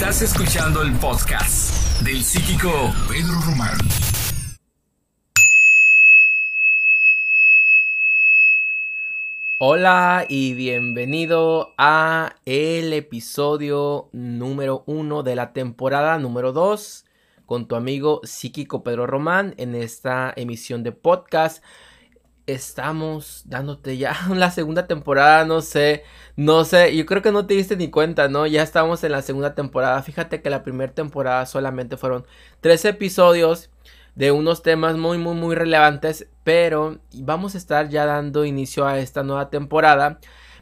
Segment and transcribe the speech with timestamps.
[0.00, 2.70] Estás escuchando el podcast del psíquico
[3.06, 3.76] Pedro Román.
[9.58, 17.04] Hola y bienvenido a el episodio número uno de la temporada número dos
[17.44, 21.62] con tu amigo psíquico Pedro Román en esta emisión de podcast
[22.52, 26.04] estamos dándote ya la segunda temporada, no sé,
[26.36, 28.46] no sé, yo creo que no te diste ni cuenta, ¿no?
[28.46, 30.02] Ya estamos en la segunda temporada.
[30.02, 32.26] Fíjate que la primera temporada solamente fueron
[32.60, 33.70] tres episodios
[34.14, 38.98] de unos temas muy, muy, muy relevantes, pero vamos a estar ya dando inicio a
[38.98, 40.18] esta nueva temporada.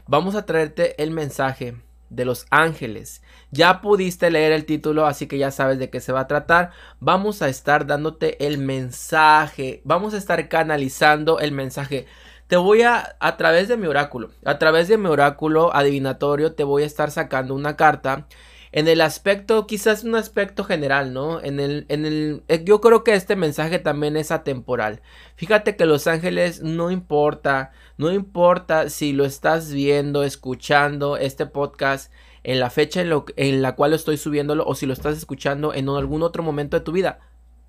[0.07, 1.75] Vamos a traerte el mensaje
[2.09, 3.21] de los ángeles.
[3.51, 6.71] Ya pudiste leer el título, así que ya sabes de qué se va a tratar.
[6.99, 9.81] Vamos a estar dándote el mensaje.
[9.83, 12.05] Vamos a estar canalizando el mensaje.
[12.47, 16.63] Te voy a, a través de mi oráculo, a través de mi oráculo adivinatorio, te
[16.63, 18.25] voy a estar sacando una carta
[18.71, 21.41] en el aspecto, quizás un aspecto general, ¿no?
[21.41, 25.01] En el, en el, eh, yo creo que este mensaje también es atemporal.
[25.35, 32.11] Fíjate que Los Ángeles no importa, no importa si lo estás viendo, escuchando este podcast
[32.43, 35.89] en la fecha en, en la cual estoy subiéndolo o si lo estás escuchando en
[35.89, 37.19] algún otro momento de tu vida.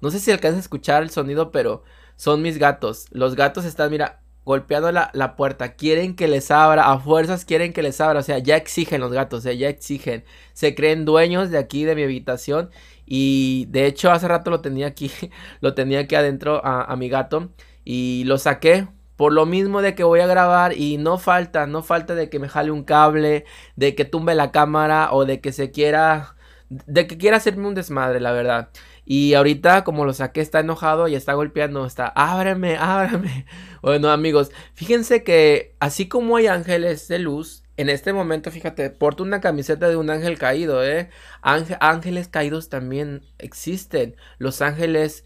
[0.00, 1.82] No sé si alcanzas a escuchar el sonido, pero
[2.16, 3.06] son mis gatos.
[3.10, 7.72] Los gatos están, mira, golpeando la, la, puerta, quieren que les abra, a fuerzas quieren
[7.72, 11.50] que les abra, o sea, ya exigen los gatos, sea, ya exigen, se creen dueños
[11.50, 12.70] de aquí, de mi habitación,
[13.06, 15.10] y de hecho hace rato lo tenía aquí,
[15.60, 17.50] lo tenía aquí adentro a, a mi gato,
[17.84, 18.88] y lo saqué,
[19.20, 22.38] por lo mismo de que voy a grabar y no falta, no falta de que
[22.38, 23.44] me jale un cable,
[23.76, 26.36] de que tumbe la cámara o de que se quiera,
[26.70, 28.70] de que quiera hacerme un desmadre, la verdad.
[29.12, 33.44] Y ahorita, como lo saqué, está enojado y está golpeando, está, ábreme, ábreme.
[33.82, 39.24] Bueno, amigos, fíjense que así como hay ángeles de luz, en este momento, fíjate, porto
[39.24, 41.10] una camiseta de un ángel caído, ¿eh?
[41.42, 44.14] ángeles caídos también existen.
[44.38, 45.24] Los ángeles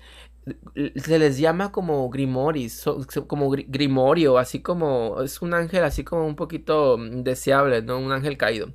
[0.96, 2.86] se les llama como grimoris,
[3.26, 7.98] como grimorio, así como es un ángel así como un poquito deseable, ¿no?
[7.98, 8.72] Un ángel caído.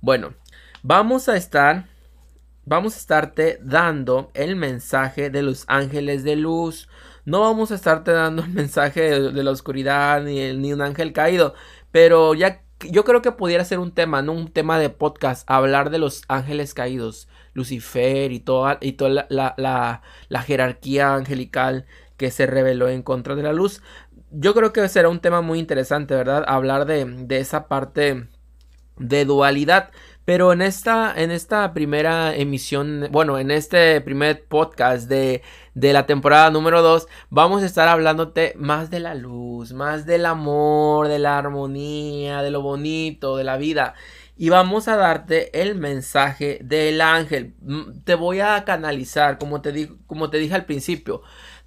[0.00, 0.34] Bueno,
[0.84, 1.91] vamos a estar
[2.64, 6.88] vamos a estarte dando el mensaje de los ángeles de luz.
[7.24, 11.54] No vamos a estarte dando el mensaje de, la oscuridad ni, ni, un ángel caído.
[11.90, 14.32] Pero ya yo creo que pudiera ser un tema, ¿no?
[14.32, 15.48] Un tema de podcast.
[15.48, 17.28] Hablar de los ángeles caídos.
[17.54, 19.54] Lucifer y toda, y toda la,
[20.28, 21.86] la, jerarquía angelical
[22.16, 23.82] que se reveló en contra de la luz.
[24.30, 26.44] Yo creo que será un tema muy interesante, ¿verdad?
[26.46, 28.28] Hablar de, de esa parte
[28.96, 29.90] de dualidad.
[30.32, 35.42] Pero en esta, en esta primera emisión, bueno, en este primer podcast de,
[35.74, 40.24] de la temporada número 2, vamos a estar hablándote más de la luz, más del
[40.24, 43.92] amor, de la armonía, de lo bonito, de la vida.
[44.34, 47.52] Y vamos a darte el mensaje del ángel.
[47.60, 51.20] Mm, te voy a canalizar, como te, como te dije al principio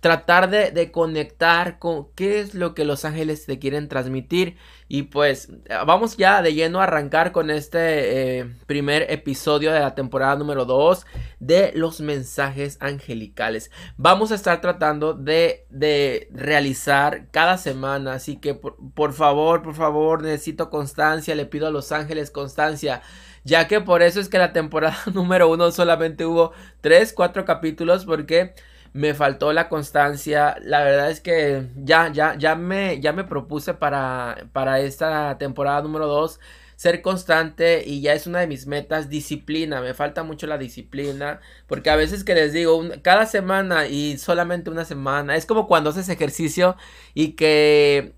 [0.06, 4.56] tratar de, conectar con qué es lo que los ángeles te quieren transmitir.
[4.88, 5.50] Y pues
[5.84, 10.66] vamos ya de lleno a arrancar con este eh, primer episodio de la temporada número
[10.66, 11.08] 2
[11.40, 13.72] de los mensajes angelicales.
[13.98, 18.14] Vamos a estar tratando de, de realizar cada semana.
[18.14, 21.34] Así que por, por favor, por favor, necesito constancia.
[21.34, 23.02] Le pido a los ángeles constancia
[23.44, 26.52] ya que por eso es que la temporada número 1 solamente hubo
[26.82, 28.54] 3, 4 capítulos porque
[28.96, 30.56] me faltó la constancia.
[30.64, 35.82] La verdad es que ya, ya, ya me, ya me propuse para, para esta temporada
[35.82, 36.40] número 2
[36.78, 41.42] ser constante y ya es una de mis metas, disciplina, me falta mucho la disciplina,
[41.68, 45.90] porque a veces que les digo, cada semana y solamente una semana, es como cuando
[45.90, 46.78] haces ejercicio
[47.14, 48.14] y que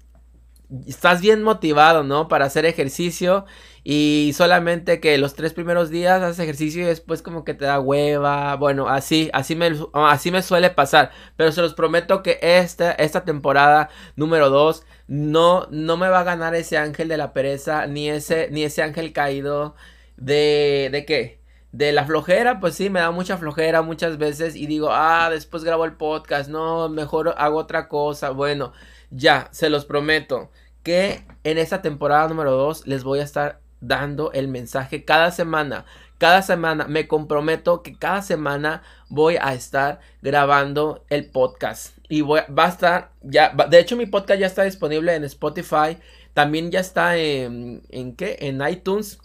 [0.88, 2.28] estás bien motivado, ¿no?
[2.28, 3.46] Para hacer ejercicio
[3.84, 7.80] y solamente que los tres primeros días haces ejercicio y después como que te da
[7.80, 8.56] hueva.
[8.58, 11.12] Bueno, así, así me, así me suele pasar.
[11.38, 16.24] Pero se los prometo que esta, esta temporada número 2 no, no me va a
[16.24, 19.76] ganar ese ángel de la pereza, ni ese, ni ese ángel caído
[20.18, 21.42] de, ¿de qué?
[21.72, 25.64] De la flojera, pues sí, me da mucha flojera muchas veces y digo, ah, después
[25.64, 28.32] grabo el podcast, no, mejor hago otra cosa.
[28.32, 28.74] Bueno,
[29.12, 30.52] ya, se los prometo
[30.88, 35.84] que en esta temporada número 2 les voy a estar dando el mensaje cada semana.
[36.18, 41.98] Cada semana me comprometo que cada semana voy a estar grabando el podcast.
[42.08, 45.98] Y voy, va a estar, ya, de hecho mi podcast ya está disponible en Spotify.
[46.34, 48.38] También ya está en, ¿en qué?
[48.40, 49.20] En iTunes,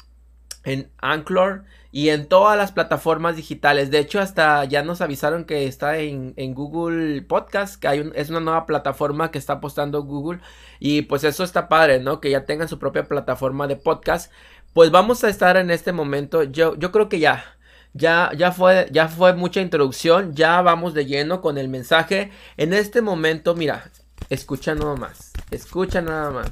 [0.65, 3.91] en Anchor y en todas las plataformas digitales.
[3.91, 8.41] De hecho, hasta ya nos avisaron que está en, Google Podcast, que hay es una
[8.41, 10.41] nueva plataforma que está apostando Google.
[10.81, 12.21] Y pues eso está padre, ¿no?
[12.21, 14.33] Que ya tengan su propia plataforma de podcast.
[14.73, 16.45] Pues vamos a estar en este momento.
[16.45, 17.45] Yo, yo creo que ya.
[17.93, 22.33] ya, ya, fue, ya fue mucha introducción, ya vamos de lleno con el mensaje.
[22.57, 23.91] En este momento, mira,
[24.31, 26.51] escucha nada más, escucha nada más.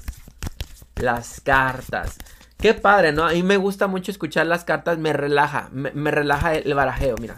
[0.97, 2.19] Las cartas.
[2.61, 3.25] Qué padre, ¿no?
[3.25, 7.37] A mí me gusta mucho escuchar las cartas, me relaja, me, relaja el barajeo, mira.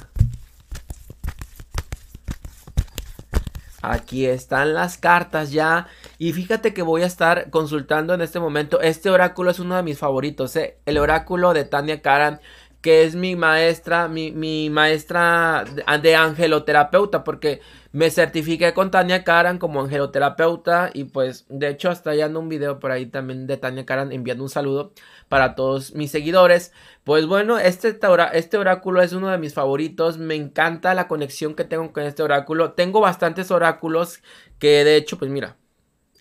[3.83, 5.87] Aquí están las cartas ya.
[6.19, 8.81] Y fíjate que voy a estar consultando en este momento.
[8.81, 10.57] Este oráculo es uno de mis favoritos.
[10.57, 10.79] ¿eh?
[10.87, 12.41] El oráculo de Tania Karan
[12.83, 15.65] que es mi maestra, mi, mi maestra
[16.03, 17.61] de, angeloterapeuta, porque
[17.93, 22.49] me certifiqué con Tania Karan como angeloterapeuta y pues de hecho hasta allá ando un
[22.49, 24.93] video por ahí también de Tania Karan enviando un saludo
[25.29, 26.73] para todos mis seguidores.
[27.05, 27.97] Pues bueno, este,
[28.33, 32.25] este oráculo es uno de mis favoritos, me encanta la conexión que tengo con este
[32.25, 32.73] oráculo.
[32.73, 34.23] Tengo bastantes oráculos
[34.59, 35.57] que de hecho pues mira,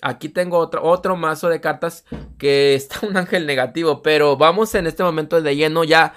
[0.03, 2.05] Aquí tengo otro, otro mazo de cartas
[2.39, 6.13] que está un ángel negativo, pero vamos en este momento de lleno ya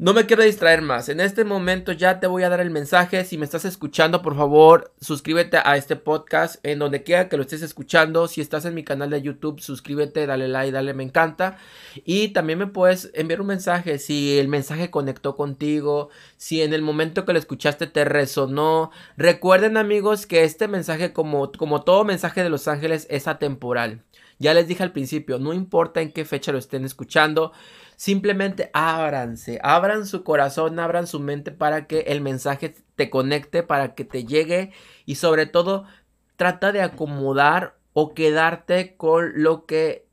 [0.00, 1.10] no me quiero distraer más.
[1.10, 3.22] En este momento ya te voy a dar el mensaje.
[3.26, 7.42] Si me estás escuchando, por favor, suscríbete a este podcast en donde quiera que lo
[7.42, 8.26] estés escuchando.
[8.26, 11.58] Si estás en mi canal de YouTube, suscríbete, dale like, dale me encanta.
[12.06, 16.08] Y también me puedes enviar un mensaje si el mensaje conectó contigo,
[16.38, 18.92] si en el momento que lo escuchaste te resonó.
[19.18, 24.00] Recuerden amigos que este mensaje, como, como todo mensaje de los ángeles, es atemporal.
[24.40, 27.52] Ya les dije al principio, no importa en qué fecha lo estén escuchando.
[27.96, 33.94] Simplemente ábranse, abran su corazón, abran su mente para que el mensaje te conecte, para
[33.94, 34.72] que te llegue
[35.04, 35.84] y sobre todo
[36.36, 40.06] trata de acomodar o quedarte con lo que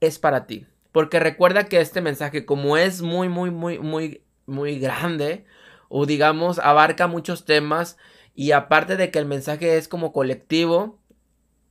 [0.00, 0.66] es para ti.
[0.90, 5.44] Porque recuerda que este mensaje como es muy, muy, muy, muy, muy grande
[5.90, 7.98] o digamos abarca muchos temas
[8.34, 10.98] y aparte de que el mensaje es como colectivo,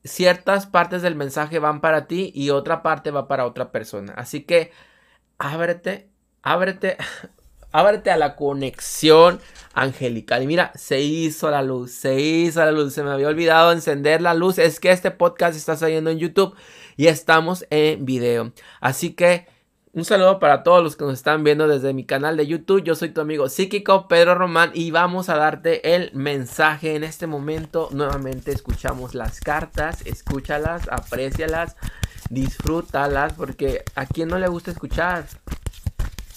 [0.04, 4.14] ciertas partes del mensaje van para ti y otra parte va para otra persona.
[4.16, 4.72] Así que
[5.38, 6.10] ábrete,
[6.42, 6.98] ábrete,
[7.72, 9.40] ábrete a la conexión
[9.74, 10.44] angelical.
[10.44, 12.94] Y mira, se hizo la luz, se hizo la luz.
[12.94, 14.58] Se me había olvidado encender la luz.
[14.60, 16.56] Es que este podcast está saliendo en YouTube
[16.98, 18.52] y estamos en video.
[18.80, 19.48] Así que
[19.94, 22.84] un saludo para todos los que nos están viendo desde mi canal de YouTube.
[22.84, 27.28] Yo soy tu amigo psíquico Pedro Román y vamos a darte el mensaje en este
[27.28, 27.90] momento.
[27.92, 31.76] Nuevamente escuchamos las cartas, escúchalas, aprecialas
[32.30, 35.28] disfrútalas porque a quien no le gusta escuchar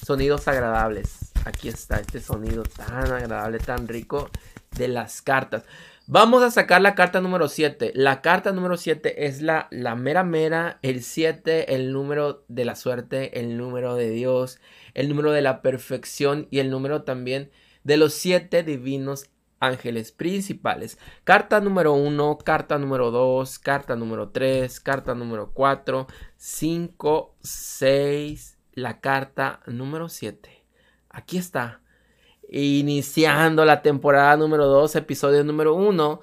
[0.05, 1.33] sonidos agradables.
[1.45, 4.29] Aquí está este sonido tan agradable, tan rico
[4.73, 5.63] de las cartas.
[6.09, 7.91] Vamos a sacar la carta número 7.
[7.97, 12.77] La carta número 7 es la, la mera mera, el 7, el número de la
[12.77, 14.61] suerte, el número de Dios,
[14.95, 17.51] el número de la perfección y el número también
[17.83, 20.97] de los siete divinos ángeles principales.
[21.25, 26.07] Carta número 1, carta número 2, carta número 3, carta número 4,
[26.37, 30.65] 5, 6, la carta número 7.
[31.11, 31.81] Aquí está.
[32.49, 36.21] Iniciando la temporada número 2, episodio número 1,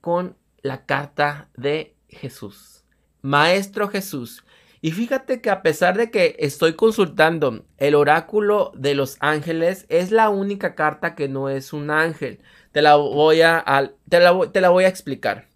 [0.00, 2.84] con la carta de Jesús.
[3.22, 4.44] Maestro Jesús,
[4.80, 10.12] y fíjate que a pesar de que estoy consultando el oráculo de los ángeles, es
[10.12, 12.40] la única carta que no es un ángel.
[12.70, 13.64] Te la voy a,
[14.08, 15.48] te la, te la voy a explicar.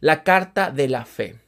[0.00, 1.38] La carta de la fe.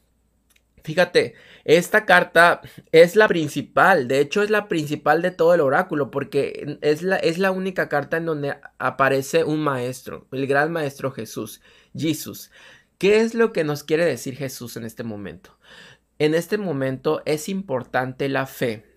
[0.83, 6.11] Fíjate, esta carta es la principal, de hecho es la principal de todo el oráculo,
[6.11, 11.11] porque es la, es la única carta en donde aparece un maestro, el gran maestro
[11.11, 11.61] Jesús,
[11.95, 12.51] Jesús.
[12.97, 15.57] ¿Qué es lo que nos quiere decir Jesús en este momento?
[16.19, 18.92] En este momento es importante la fe.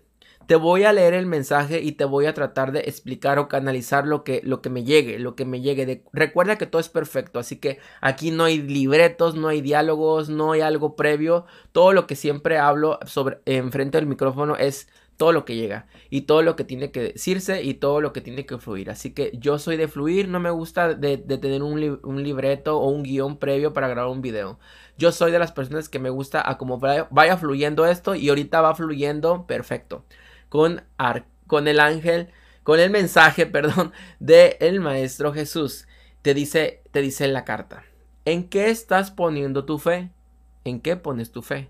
[0.47, 4.07] Te voy a leer el mensaje y te voy a tratar de explicar o canalizar
[4.07, 6.03] lo que, lo que me llegue, lo que me llegue.
[6.13, 10.53] recuerda que todo es perfecto, así que aquí no hay libretos, no hay diálogos, no
[10.53, 11.45] hay algo previo.
[11.73, 14.87] Todo lo que siempre hablo sobre enfrente del micrófono es
[15.17, 18.21] todo lo que llega y todo lo que tiene que decirse y todo lo que
[18.21, 18.89] tiene que fluir.
[18.89, 22.89] Así que yo soy de fluir, no me gusta de, tener un, un, libreto o
[22.89, 24.59] un guion previo para grabar un video.
[24.97, 28.61] Yo soy de las personas que me gusta a como vaya, fluyendo esto y ahorita
[28.61, 30.05] va fluyendo perfecto.
[30.49, 30.83] Con,
[31.47, 32.29] con el ángel,
[32.63, 35.87] con el mensaje, perdón, del el Maestro Jesús.
[36.21, 37.83] Te dice, te dice en la carta.
[38.25, 40.11] ¿En qué estás poniendo tu fe?
[40.65, 41.69] ¿En qué pones tu fe?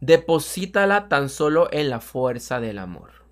[0.00, 3.22] Deposítala tan solo en la fuerza del amor.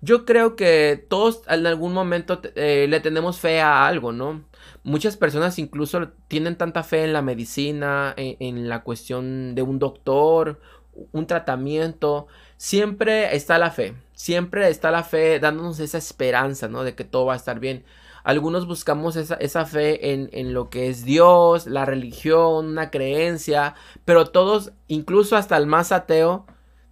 [0.00, 4.44] Yo creo que todos en algún momento eh, le tenemos fe a algo, ¿no?
[4.82, 10.60] Muchas personas incluso tienen tanta fe en la medicina, en la cuestión de un doctor,
[11.12, 12.26] un tratamiento.
[12.64, 16.82] Siempre está la fe, siempre está la fe dándonos esa esperanza, ¿no?
[16.82, 17.84] De que todo va a estar bien.
[18.22, 23.74] Algunos buscamos esa, esa fe en, en, lo que es Dios, la religión, una creencia,
[24.06, 26.46] pero todos, incluso hasta el más ateo,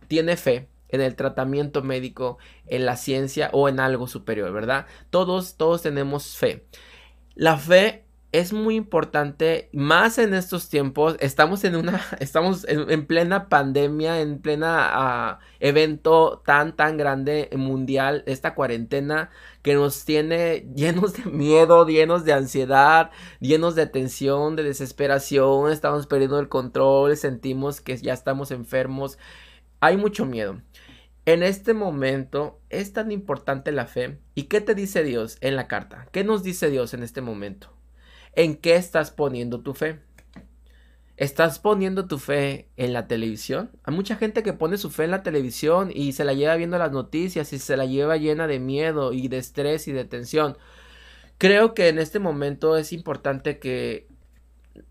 [0.08, 2.36] tiene fe en el tratamiento médico,
[2.66, 4.84] en la ciencia o en algo superior, ¿verdad?
[5.08, 6.66] Todos, todos tenemos fe.
[7.34, 11.16] La fe es muy importante, más en estos tiempos.
[11.20, 18.24] Estamos en una, estamos en, plena pandemia, en plena ah, evento tan, tan grande mundial,
[18.26, 23.10] esta cuarentena que nos tiene llenos de miedo, llenos de ansiedad,
[23.40, 25.70] llenos de tensión, de desesperación.
[25.70, 29.18] Estamos perdiendo el control, sentimos que ya estamos enfermos.
[29.80, 30.62] Hay mucho miedo.
[31.26, 34.18] En este momento es tan importante la fe.
[34.34, 36.08] ¿Y qué te dice Dios en la carta?
[36.12, 37.81] ¿Qué nos dice Dios en este momento?
[38.34, 40.00] ¿En qué estás poniendo tu fe?
[41.18, 43.70] ¿Estás poniendo tu fe en la televisión?
[43.84, 46.78] Hay mucha gente que pone su fe en la televisión y se la lleva viendo
[46.78, 50.56] las noticias y se la lleva llena de miedo y de estrés y de tensión.
[51.36, 54.08] Creo que en este momento es importante que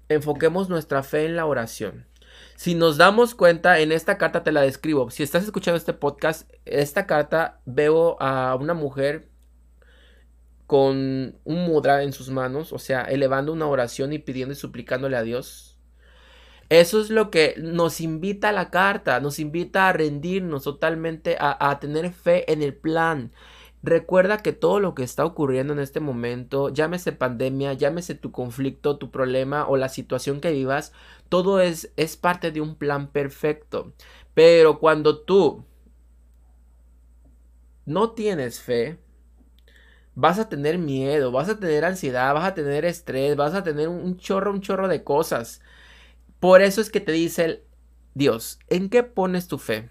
[0.08, 2.06] enfoquemos nuestra fe en la oración.
[2.56, 5.10] Si nos damos cuenta, en esta carta te la describo.
[5.10, 9.31] Si estás escuchando este podcast, esta carta veo a una mujer
[10.72, 15.18] con un mudra en sus manos, o sea, elevando una oración y pidiendo y suplicándole
[15.18, 15.78] a Dios.
[16.70, 21.70] Eso es lo que nos invita a la carta, nos invita a rendirnos totalmente, a,
[21.70, 23.34] a tener fe en el plan.
[23.84, 28.98] Recuerda que todo lo que está ocurriendo en este momento, llámese pandemia, llámese tu conflicto,
[28.98, 30.94] tu problema o la situación que vivas,
[31.28, 33.92] todo es, es parte de un plan perfecto.
[34.34, 35.66] Pero cuando tú
[37.86, 39.00] no tienes fe,
[40.16, 43.88] vas a tener miedo, vas a tener ansiedad, vas a tener estrés, vas a tener
[43.90, 45.62] un chorro, un chorro de cosas.
[46.40, 47.64] Por eso es que te dice
[48.14, 49.90] Dios, ¿en qué pones tu fe?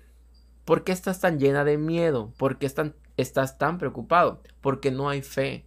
[0.64, 2.32] ¿Por qué estás tan llena de miedo?
[2.36, 2.70] ¿Por qué
[3.16, 4.42] estás tan preocupado?
[4.60, 5.64] Porque no hay fe.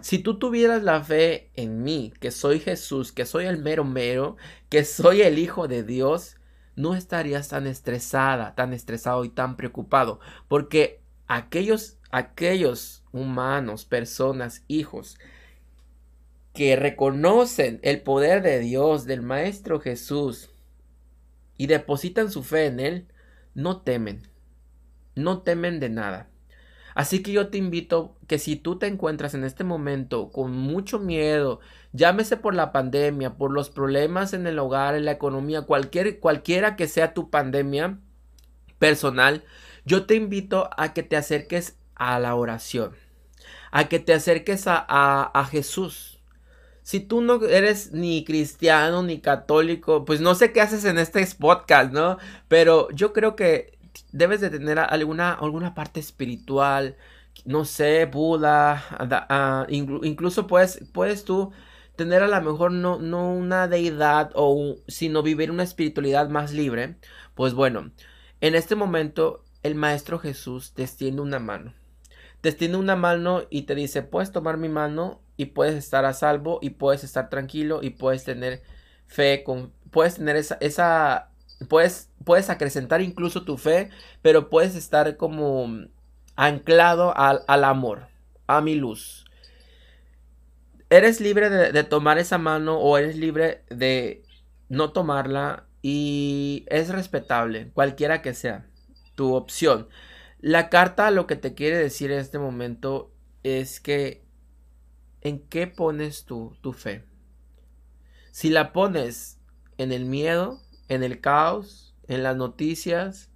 [0.00, 4.36] Si tú tuvieras la fe en mí, que soy Jesús, que soy el mero mero,
[4.68, 6.36] que soy el Hijo de Dios,
[6.76, 15.18] no estarías tan estresada, tan estresado y tan preocupado, porque aquellos, aquellos humanos, personas, hijos,
[16.52, 20.48] que reconocen el poder de Dios, del Maestro Jesús,
[21.56, 23.06] y depositan su fe en Él,
[23.54, 24.22] no temen,
[25.16, 26.28] no temen de nada.
[26.94, 31.00] Así que yo te invito que si tú te encuentras en este momento con mucho
[31.00, 31.58] miedo,
[31.92, 36.76] llámese por la pandemia, por los problemas en el hogar, en la economía, cualquier, cualquiera
[36.76, 37.98] que sea tu pandemia
[38.78, 39.42] personal,
[39.84, 42.94] yo te invito a que te acerques a la oración
[43.74, 46.20] a que te acerques a, a, Jesús.
[46.82, 51.26] Si tú no eres ni cristiano ni católico, pues no sé qué haces en este
[51.36, 52.18] podcast, ¿no?
[52.46, 53.76] Pero yo creo que
[54.12, 56.96] debes de tener alguna, alguna parte espiritual,
[57.44, 58.84] no sé, Buda,
[59.28, 61.50] ah, incluso puedes, puedes tú
[61.96, 66.96] tener a lo mejor no, no una deidad o sino vivir una espiritualidad más libre,
[67.34, 67.90] pues bueno,
[68.40, 71.74] en este momento el Maestro Jesús te extiende una mano
[72.44, 76.12] te extiende una mano y te dice, puedes tomar mi mano y puedes estar a
[76.12, 78.60] salvo y puedes estar tranquilo y puedes tener
[79.06, 81.30] fe, con, puedes tener esa, esa
[81.70, 83.88] puedes, puedes acrecentar incluso tu fe,
[84.20, 85.86] pero puedes estar como
[86.36, 88.08] anclado al, al amor,
[88.46, 89.24] a mi luz.
[90.90, 94.22] Eres libre de, de tomar esa mano o eres libre de
[94.68, 98.66] no tomarla y es respetable, cualquiera que sea
[99.14, 99.88] tu opción.
[100.46, 103.10] La carta lo que te quiere decir en este momento
[103.44, 104.26] es que
[105.22, 107.02] ¿en qué pones tú tu fe?
[108.30, 109.40] Si la pones
[109.78, 110.60] en el miedo,
[110.90, 113.30] en el caos, en las noticias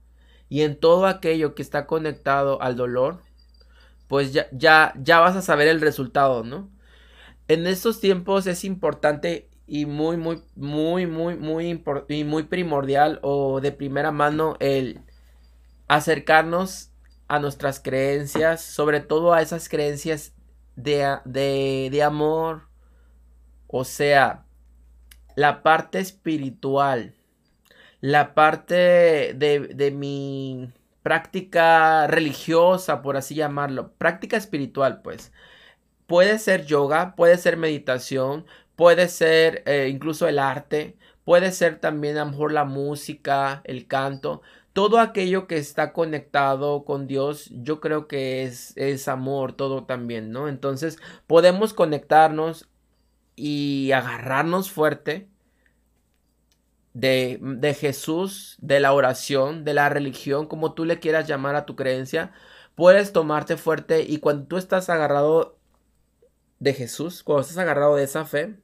[0.51, 3.23] y en todo aquello que está conectado al dolor,
[4.07, 6.69] pues ya, ya, ya vas a saber el resultado, ¿no?
[7.49, 13.63] En estos tiempos es importante y muy, muy, muy, muy, muy, y muy primordial o
[13.63, 15.01] de primera mano el
[15.89, 16.91] acercarnos
[17.29, 20.35] a nuestras creencias, sobre todo a esas creencias
[20.77, 22.69] de, de, amor,
[23.67, 24.47] o sea,
[25.37, 27.15] la parte espiritual,
[28.01, 35.33] la parte de, de mi práctica religiosa, por así llamarlo, práctica espiritual, pues.
[36.07, 42.17] Puede ser yoga, puede ser meditación, puede ser eh, incluso el arte, puede ser también
[42.17, 44.43] a lo mejor la música, el canto,
[44.79, 50.31] todo aquello que está conectado con Dios, yo creo que es, es amor, todo también,
[50.31, 50.47] ¿no?
[50.47, 52.69] Entonces podemos conectarnos
[53.35, 55.29] y agarrarnos fuerte
[56.95, 61.67] de, de, Jesús, de la oración, de la religión, como tú le quieras llamar a
[61.67, 62.31] tu creencia,
[62.77, 65.59] puedes tomarte fuerte y cuando tú estás agarrado
[66.61, 68.55] de Jesús, cuando estás agarrado de esa fe,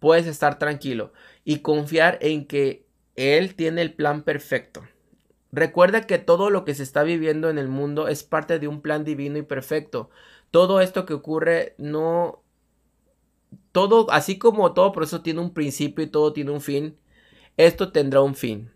[0.00, 1.12] puedes estar tranquilo
[1.44, 4.82] y confiar en que Él tiene el plan perfecto
[5.54, 8.80] Recuerda que todo lo que se está viviendo en el mundo es parte de un
[8.80, 10.10] plan divino y perfecto.
[10.50, 12.42] Todo esto que ocurre no...
[13.70, 16.96] Todo, así como todo proceso tiene un principio y todo tiene un fin,
[17.56, 18.72] esto tendrá un fin.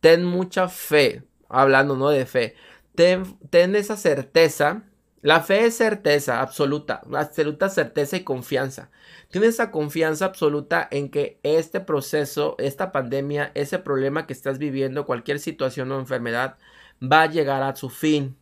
[0.00, 2.54] Ten mucha fe, hablando no de fe.
[2.94, 4.84] Ten, ten esa certeza
[5.22, 8.90] la fe es certeza absoluta, absoluta certeza y confianza.
[9.30, 15.06] Tienes esa confianza absoluta en que este proceso, esta pandemia, ese problema que estás viviendo,
[15.06, 16.58] cualquier situación o enfermedad,
[17.00, 18.36] va a llegar a su fin.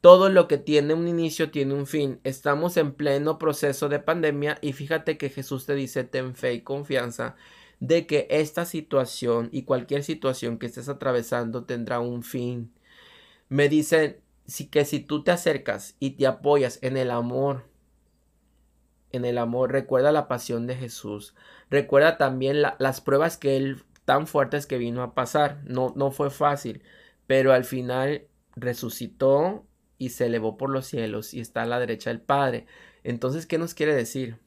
[0.00, 2.20] Todo lo que tiene un inicio tiene un fin.
[2.22, 6.60] Estamos en pleno proceso de pandemia y fíjate que Jesús te dice ten fe y
[6.60, 7.34] confianza
[7.80, 12.72] de que esta situación y cualquier situación que estés atravesando tendrá un fin.
[13.48, 17.68] Me dicen, si que si tú te acercas y te apoyas en el amor,
[19.12, 21.34] en el amor, recuerda la pasión de Jesús,
[21.70, 26.30] recuerda también las pruebas que él tan fuertes que vino a pasar, no, no fue
[26.30, 26.82] fácil,
[27.26, 29.66] pero al final resucitó
[29.98, 32.66] y se elevó por los cielos y está a la derecha del Padre.
[33.04, 34.38] Entonces, ¿qué nos quiere decir?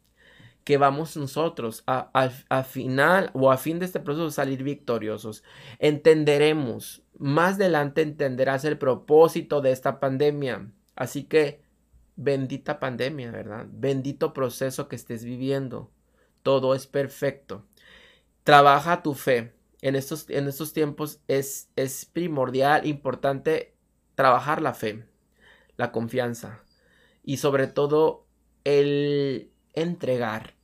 [0.65, 5.43] Que vamos nosotros a, final o a fin de este proceso salir victoriosos.
[5.77, 10.72] Entenderemos, más adelante entenderás el propósito de esta pandemia.
[10.95, 11.62] Así que,
[12.15, 13.67] bendita pandemia, ¿verdad?
[13.69, 15.91] Bendito proceso que estés viviendo.
[16.41, 17.67] Todo es perfecto.
[18.43, 19.53] Trabaja tu fe.
[19.81, 23.75] En estos, en estos tiempos es, es primordial, importante
[24.15, 25.05] trabajar la fe,
[25.77, 26.63] la confianza
[27.22, 28.25] y sobre todo
[28.63, 30.54] el entregar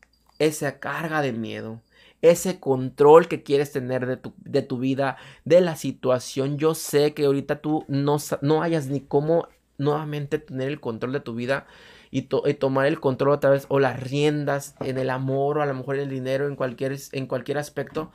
[0.42, 1.82] esa carga de miedo,
[2.24, 6.58] ese control que quieres tener de tu, de tu vida, de la situación.
[6.58, 11.20] Yo sé que ahorita tú no, no hayas ni cómo nuevamente tener el control de
[11.20, 11.68] tu vida
[12.10, 15.76] y, tomar el control otra vez o las riendas en el amor o a lo
[15.76, 18.12] mejor en el dinero, en cualquier, en cualquier aspecto.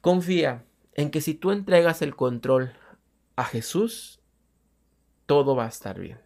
[0.00, 0.64] Confía
[0.94, 2.72] en que si tú entregas el control
[3.36, 4.20] a Jesús,
[5.26, 6.18] todo va a estar bien.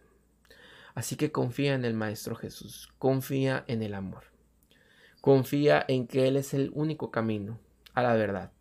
[0.95, 4.30] Así que confía en el Maestro Jesús, confía en el amor.
[5.21, 7.59] Confía en que Él es el único camino
[7.93, 8.51] a la verdad.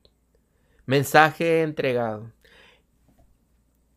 [0.87, 2.31] Mensaje entregado.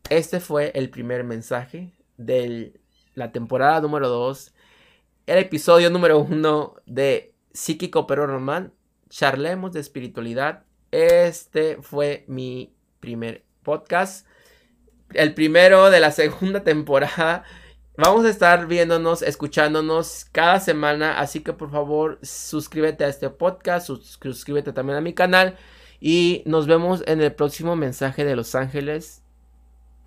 [0.10, 2.80] Este fue el primer mensaje de
[3.16, 4.54] la temporada número 2,
[5.26, 8.74] el episodio número 1 de Psíquico pero Román.
[9.10, 10.66] Charlemos de espiritualidad.
[10.92, 14.28] Este fue mi primer podcast.
[15.14, 17.44] El primero de la segunda temporada.
[17.96, 23.88] Vamos a estar viéndonos, escuchándonos cada semana, así que por favor suscríbete a este podcast,
[23.88, 25.58] suscríbete también a mi canal
[26.00, 29.22] y nos vemos en el próximo mensaje de Los Ángeles.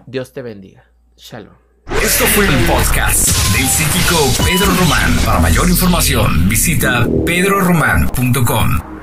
[0.06, 0.84] Dios te bendiga.
[1.16, 1.54] Shalom.
[2.02, 5.16] Esto fue el podcast del psíquico Pedro Román.
[5.24, 8.95] Para mayor información visita pedroromán.com.